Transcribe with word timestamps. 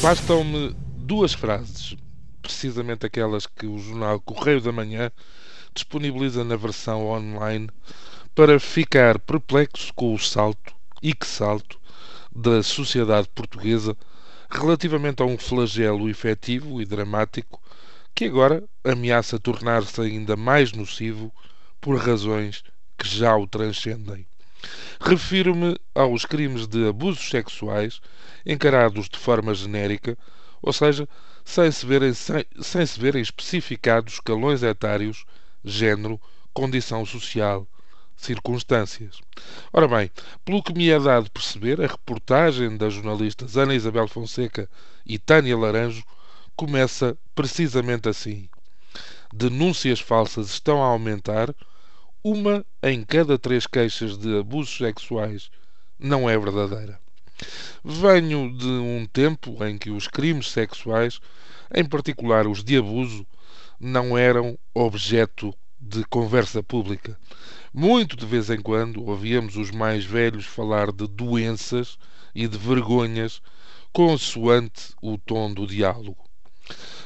Bastam-me 0.00 0.76
duas 0.96 1.32
frases, 1.32 1.96
precisamente 2.40 3.04
aquelas 3.04 3.48
que 3.48 3.66
o 3.66 3.78
jornal 3.78 4.20
Correio 4.20 4.60
da 4.60 4.70
Manhã 4.70 5.10
disponibiliza 5.74 6.44
na 6.44 6.54
versão 6.54 7.08
online, 7.08 7.68
para 8.32 8.60
ficar 8.60 9.18
perplexo 9.18 9.92
com 9.94 10.14
o 10.14 10.18
salto, 10.18 10.72
e 11.02 11.12
que 11.12 11.26
salto, 11.26 11.80
da 12.32 12.62
sociedade 12.62 13.28
portuguesa 13.34 13.96
relativamente 14.48 15.20
a 15.20 15.26
um 15.26 15.36
flagelo 15.36 16.08
efetivo 16.08 16.80
e 16.80 16.84
dramático 16.84 17.60
que 18.14 18.26
agora 18.26 18.62
ameaça 18.84 19.36
tornar-se 19.38 20.00
ainda 20.00 20.36
mais 20.36 20.70
nocivo 20.72 21.32
por 21.80 21.98
razões 21.98 22.62
que 22.96 23.08
já 23.08 23.36
o 23.36 23.48
transcendem. 23.48 24.26
Refiro-me 25.00 25.78
aos 25.94 26.24
crimes 26.24 26.66
de 26.66 26.88
abusos 26.88 27.28
sexuais 27.28 28.00
encarados 28.44 29.08
de 29.08 29.18
forma 29.18 29.54
genérica, 29.54 30.18
ou 30.60 30.72
seja, 30.72 31.08
sem 31.44 31.70
se 31.70 31.86
verem, 31.86 32.12
sem, 32.12 32.44
sem 32.60 32.84
se 32.84 32.98
verem 32.98 33.22
especificados 33.22 34.14
escalões 34.14 34.62
etários, 34.62 35.24
género, 35.64 36.20
condição 36.52 37.06
social, 37.06 37.66
circunstâncias. 38.16 39.20
Ora 39.72 39.86
bem, 39.86 40.10
pelo 40.44 40.62
que 40.62 40.74
me 40.74 40.90
é 40.90 40.98
dado 40.98 41.30
perceber, 41.30 41.80
a 41.80 41.86
reportagem 41.86 42.76
das 42.76 42.94
jornalistas 42.94 43.56
Ana 43.56 43.74
Isabel 43.74 44.08
Fonseca 44.08 44.68
e 45.06 45.18
Tânia 45.18 45.56
Laranjo 45.56 46.02
começa 46.56 47.16
precisamente 47.34 48.08
assim. 48.08 48.48
Denúncias 49.32 50.00
falsas 50.00 50.50
estão 50.50 50.82
a 50.82 50.88
aumentar 50.88 51.54
uma 52.22 52.66
em 52.82 53.04
cada 53.04 53.38
três 53.38 53.66
queixas 53.66 54.18
de 54.18 54.38
abusos 54.38 54.76
sexuais 54.76 55.50
não 55.98 56.28
é 56.28 56.36
verdadeira. 56.36 57.00
Venho 57.84 58.56
de 58.56 58.66
um 58.66 59.06
tempo 59.06 59.64
em 59.64 59.78
que 59.78 59.90
os 59.90 60.08
crimes 60.08 60.50
sexuais, 60.50 61.20
em 61.72 61.84
particular 61.84 62.46
os 62.46 62.64
de 62.64 62.76
abuso, 62.76 63.24
não 63.78 64.18
eram 64.18 64.58
objeto 64.74 65.54
de 65.80 66.04
conversa 66.04 66.62
pública. 66.62 67.16
Muito 67.72 68.16
de 68.16 68.26
vez 68.26 68.50
em 68.50 68.60
quando 68.60 69.04
ouvíamos 69.04 69.56
os 69.56 69.70
mais 69.70 70.04
velhos 70.04 70.44
falar 70.44 70.90
de 70.90 71.06
doenças 71.06 71.96
e 72.34 72.48
de 72.48 72.58
vergonhas 72.58 73.40
consoante 73.92 74.92
o 75.00 75.16
tom 75.16 75.54
do 75.54 75.66
diálogo, 75.66 76.24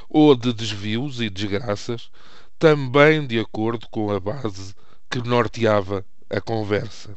ou 0.08 0.34
de 0.34 0.52
desvios 0.52 1.20
e 1.20 1.28
desgraças, 1.28 2.10
também 2.58 3.26
de 3.26 3.38
acordo 3.38 3.86
com 3.90 4.10
a 4.10 4.18
base 4.18 4.74
que 5.12 5.28
norteava 5.28 6.02
a 6.30 6.40
conversa. 6.40 7.14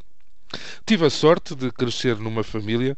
Tive 0.85 1.05
a 1.05 1.09
sorte 1.09 1.55
de 1.55 1.71
crescer 1.71 2.17
numa 2.17 2.43
família 2.43 2.97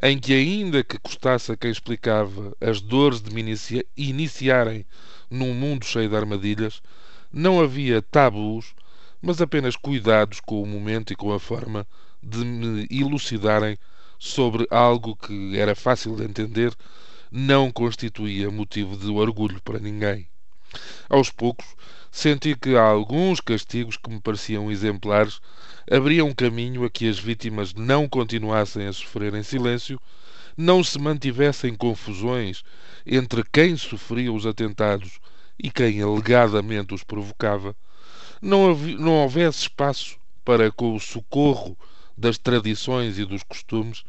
em 0.00 0.16
que, 0.20 0.32
ainda 0.32 0.84
que 0.84 1.00
custasse 1.00 1.50
a 1.50 1.56
quem 1.56 1.68
explicava 1.68 2.56
as 2.60 2.80
dores 2.80 3.20
de 3.20 3.34
me 3.34 3.40
inicia 3.40 3.84
iniciarem 3.96 4.86
num 5.28 5.52
mundo 5.52 5.84
cheio 5.84 6.08
de 6.08 6.14
armadilhas, 6.14 6.80
não 7.32 7.60
havia 7.60 8.00
tabus, 8.00 8.72
mas 9.20 9.42
apenas 9.42 9.74
cuidados 9.74 10.38
com 10.38 10.62
o 10.62 10.66
momento 10.66 11.12
e 11.12 11.16
com 11.16 11.32
a 11.32 11.40
forma 11.40 11.84
de 12.22 12.44
me 12.44 12.86
elucidarem 12.88 13.76
sobre 14.16 14.64
algo 14.70 15.16
que 15.16 15.58
era 15.58 15.74
fácil 15.74 16.14
de 16.14 16.22
entender, 16.22 16.72
não 17.32 17.72
constituía 17.72 18.48
motivo 18.48 18.96
de 18.96 19.10
orgulho 19.10 19.60
para 19.60 19.80
ninguém. 19.80 20.28
Aos 21.08 21.30
poucos, 21.30 21.66
senti 22.16 22.56
que 22.56 22.74
alguns 22.74 23.42
castigos 23.42 23.98
que 23.98 24.08
me 24.08 24.18
pareciam 24.18 24.70
exemplares 24.70 25.38
abriam 25.88 26.32
caminho 26.32 26.82
a 26.82 26.88
que 26.88 27.06
as 27.06 27.18
vítimas 27.18 27.74
não 27.74 28.08
continuassem 28.08 28.86
a 28.86 28.92
sofrer 28.94 29.34
em 29.34 29.42
silêncio, 29.42 30.00
não 30.56 30.82
se 30.82 30.98
mantivessem 30.98 31.74
confusões 31.74 32.64
entre 33.04 33.44
quem 33.44 33.76
sofria 33.76 34.32
os 34.32 34.46
atentados 34.46 35.20
e 35.62 35.70
quem 35.70 36.00
alegadamente 36.00 36.94
os 36.94 37.04
provocava, 37.04 37.76
não, 38.40 38.74
não 38.74 39.12
houvesse 39.12 39.64
espaço 39.64 40.16
para, 40.42 40.72
com 40.72 40.96
o 40.96 41.00
socorro 41.00 41.76
das 42.16 42.38
tradições 42.38 43.18
e 43.18 43.26
dos 43.26 43.42
costumes, 43.42 44.04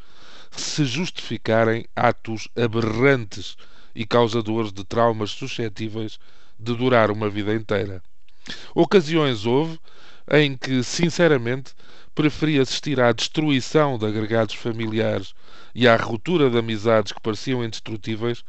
se 0.49 0.85
justificarem 0.85 1.85
atos 1.93 2.47
aberrantes 2.55 3.57
e 3.93 4.05
causadores 4.05 4.71
de 4.71 4.85
traumas 4.85 5.31
suscetíveis 5.31 6.17
de 6.59 6.75
durar 6.75 7.11
uma 7.11 7.29
vida 7.29 7.53
inteira. 7.53 8.01
Ocasiões 8.73 9.45
houve 9.45 9.79
em 10.31 10.55
que, 10.57 10.83
sinceramente, 10.83 11.73
preferi 12.13 12.59
assistir 12.59 12.99
à 12.99 13.11
destruição 13.11 13.97
de 13.97 14.05
agregados 14.05 14.55
familiares 14.55 15.33
e 15.75 15.87
à 15.87 15.95
ruptura 15.95 16.49
de 16.49 16.57
amizades 16.57 17.11
que 17.11 17.21
pareciam 17.21 17.63
indestrutíveis, 17.63 18.43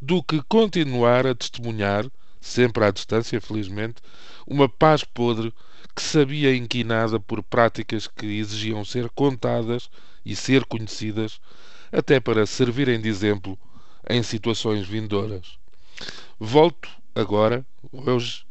do 0.00 0.22
que 0.22 0.42
continuar 0.48 1.26
a 1.26 1.34
testemunhar, 1.34 2.06
sempre 2.40 2.84
à 2.84 2.90
distância, 2.90 3.40
felizmente, 3.40 4.00
uma 4.46 4.68
paz 4.68 5.04
podre 5.04 5.52
que 5.94 6.02
sabia 6.02 6.56
inquinada 6.56 7.20
por 7.20 7.42
práticas 7.42 8.06
que 8.06 8.38
exigiam 8.38 8.84
ser 8.84 9.10
contadas 9.10 9.90
e 10.24 10.34
ser 10.34 10.64
conhecidas, 10.64 11.38
até 11.92 12.18
para 12.18 12.46
servirem 12.46 13.00
de 13.00 13.08
exemplo 13.08 13.58
em 14.08 14.22
situações 14.22 14.86
vindouras. 14.86 15.58
Volto 16.38 16.88
agora, 17.20 17.64
hoje, 17.92 18.44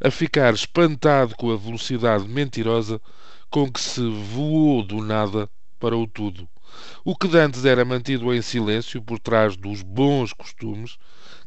a 0.00 0.10
ficar 0.10 0.54
espantado 0.54 1.36
com 1.36 1.52
a 1.52 1.56
velocidade 1.56 2.26
mentirosa 2.26 3.00
com 3.50 3.70
que 3.70 3.80
se 3.80 4.00
voou 4.08 4.82
do 4.82 5.02
nada 5.02 5.48
para 5.78 5.96
o 5.96 6.06
tudo. 6.06 6.48
O 7.04 7.14
que 7.14 7.28
dantes 7.28 7.64
era 7.64 7.84
mantido 7.84 8.34
em 8.34 8.42
silêncio 8.42 9.00
por 9.00 9.18
trás 9.18 9.56
dos 9.56 9.82
bons 9.82 10.32
costumes, 10.32 10.98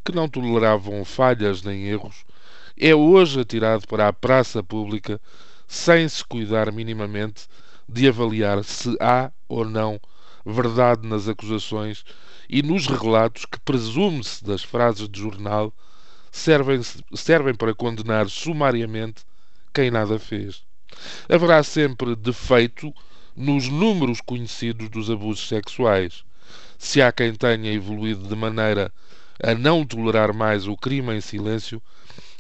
que 0.06 0.14
não 0.14 0.30
toleravam 0.30 1.04
falhas 1.04 1.62
nem 1.64 1.88
erros, 1.88 2.24
é 2.78 2.96
hoje 2.96 3.42
atirado 3.42 3.86
para 3.88 4.08
a 4.08 4.14
praça 4.14 4.64
pública 4.64 5.20
sem 5.68 6.08
se 6.08 6.24
cuidar 6.24 6.72
minimamente 6.72 7.48
de 7.90 8.08
avaliar 8.08 8.64
se 8.64 8.96
há 9.02 9.32
ou 9.50 9.66
não 9.66 10.00
verdade 10.46 11.06
nas 11.06 11.28
acusações 11.28 12.06
e 12.50 12.62
nos 12.62 12.88
relatos 12.88 13.46
que 13.46 13.60
presume-se 13.60 14.44
das 14.46 14.64
frases 14.64 15.10
de 15.10 15.20
jornal 15.20 15.74
servem, 16.38 16.82
servem 17.16 17.54
para 17.54 17.74
condenar 17.74 18.30
sumariamente 18.30 19.26
quem 19.74 19.90
nada 19.90 20.20
fez. 20.20 20.64
Haverá 21.28 21.64
sempre 21.64 22.16
defeito 22.16 22.94
nos 23.36 23.68
números 23.68 24.22
conhecidos 24.22 24.90
dos 24.90 25.10
abusos 25.10 25.48
sexuais. 25.48 26.24
Se 26.78 27.02
há 27.02 27.12
quem 27.12 27.34
tenha 27.34 27.74
evoluído 27.74 28.28
de 28.28 28.36
maneira 28.36 28.92
a 29.44 29.54
não 29.54 29.86
tolerar 29.86 30.34
mais 30.34 30.68
o 30.68 30.78
crime 30.78 31.16
em 31.16 31.22
silêncio, 31.22 31.82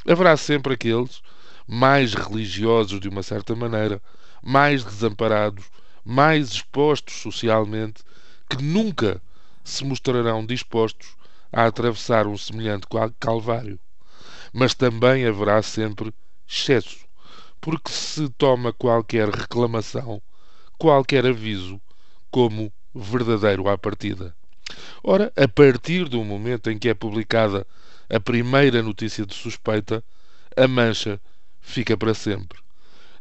haverá 0.07 0.37
sempre 0.37 0.73
aqueles, 0.73 1.21
mais 1.67 2.13
religiosos 2.13 2.99
de 2.99 3.09
uma 3.09 3.23
certa 3.23 3.55
maneira, 3.55 4.01
mais 4.41 4.83
desamparados, 4.83 5.65
mais 6.05 6.49
expostos 6.49 7.15
socialmente, 7.15 8.03
que 8.49 8.63
nunca 8.63 9.21
se 9.63 9.83
mostrarão 9.83 10.45
dispostos 10.45 11.09
a 11.51 11.65
atravessar 11.65 12.25
um 12.25 12.37
semelhante 12.37 12.87
calvário. 13.19 13.77
Mas 14.53 14.73
também 14.73 15.25
haverá 15.25 15.61
sempre 15.61 16.13
excesso, 16.47 17.05
porque 17.59 17.91
se 17.91 18.29
toma 18.29 18.71
qualquer 18.71 19.29
reclamação, 19.29 20.21
qualquer 20.77 21.25
aviso, 21.25 21.81
como 22.31 22.71
verdadeiro 22.93 23.67
à 23.67 23.77
partida. 23.77 24.35
Ora, 25.03 25.31
a 25.35 25.47
partir 25.47 26.07
do 26.09 26.23
momento 26.23 26.69
em 26.69 26.77
que 26.77 26.89
é 26.89 26.93
publicada 26.93 27.65
a 28.09 28.19
primeira 28.19 28.81
notícia 28.81 29.25
de 29.25 29.33
suspeita, 29.33 30.03
a 30.55 30.67
mancha 30.67 31.19
fica 31.59 31.97
para 31.97 32.13
sempre. 32.13 32.59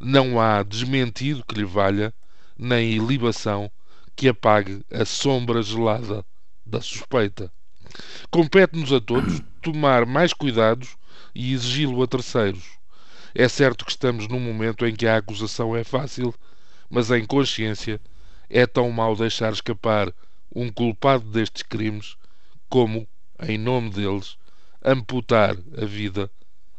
Não 0.00 0.40
há 0.40 0.62
desmentido 0.62 1.44
que 1.44 1.54
lhe 1.54 1.64
valha, 1.64 2.12
nem 2.58 2.92
ilibação 2.92 3.70
que 4.14 4.28
apague 4.28 4.82
a 4.90 5.04
sombra 5.04 5.62
gelada 5.62 6.24
da 6.64 6.80
suspeita. 6.80 7.52
Compete-nos 8.30 8.92
a 8.92 9.00
todos 9.00 9.42
tomar 9.62 10.06
mais 10.06 10.32
cuidados 10.32 10.96
e 11.36 11.52
exigi-lo 11.52 12.02
a 12.02 12.06
terceiros. 12.06 12.64
É 13.34 13.46
certo 13.46 13.84
que 13.84 13.90
estamos 13.90 14.26
num 14.26 14.40
momento 14.40 14.86
em 14.86 14.94
que 14.96 15.06
a 15.06 15.18
acusação 15.18 15.76
é 15.76 15.84
fácil, 15.84 16.34
mas 16.88 17.10
em 17.10 17.26
consciência 17.26 18.00
é 18.48 18.66
tão 18.66 18.90
mau 18.90 19.14
deixar 19.14 19.52
escapar 19.52 20.10
um 20.54 20.72
culpado 20.72 21.24
destes 21.30 21.62
crimes 21.62 22.16
como, 22.70 23.06
em 23.46 23.58
nome 23.58 23.90
deles, 23.90 24.38
amputar 24.82 25.54
a 25.76 25.84
vida 25.84 26.30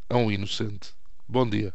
a 0.09 0.17
um 0.17 0.31
inocente. 0.31 0.89
Bom 1.27 1.47
dia. 1.47 1.71